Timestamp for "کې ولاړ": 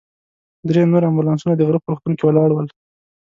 2.17-2.49